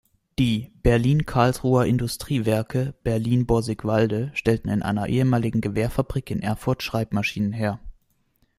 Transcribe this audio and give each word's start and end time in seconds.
Die 0.39 0.71
"Berlin-Karlsruher 0.81 1.85
Industrie 1.85 2.47
Werke" 2.47 2.95
Berlin-Borsigwalde 3.03 4.31
stellten 4.33 4.69
in 4.69 4.81
einer 4.81 5.07
ehemaligen 5.07 5.61
Gewehrfabrik 5.61 6.31
in 6.31 6.41
Erfurt 6.41 6.81
Schreibmaschinen 6.81 7.53
her. 7.53 7.79